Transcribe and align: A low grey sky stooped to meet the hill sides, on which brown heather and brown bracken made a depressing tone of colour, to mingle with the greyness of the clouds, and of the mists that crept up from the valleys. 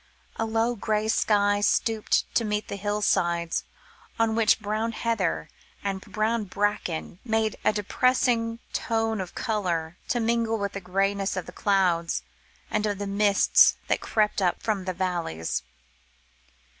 A 0.37 0.45
low 0.45 0.75
grey 0.75 1.07
sky 1.07 1.61
stooped 1.61 2.25
to 2.33 2.43
meet 2.43 2.69
the 2.69 2.75
hill 2.75 3.03
sides, 3.03 3.65
on 4.17 4.33
which 4.33 4.59
brown 4.59 4.93
heather 4.93 5.47
and 5.83 6.01
brown 6.01 6.45
bracken 6.45 7.19
made 7.23 7.55
a 7.63 7.71
depressing 7.71 8.57
tone 8.73 9.21
of 9.21 9.35
colour, 9.35 9.97
to 10.07 10.19
mingle 10.19 10.57
with 10.57 10.71
the 10.71 10.81
greyness 10.81 11.37
of 11.37 11.45
the 11.45 11.51
clouds, 11.51 12.23
and 12.71 12.87
of 12.87 12.97
the 12.97 13.05
mists 13.05 13.75
that 13.89 14.01
crept 14.01 14.41
up 14.41 14.59
from 14.63 14.85
the 14.85 14.93
valleys. 14.93 15.61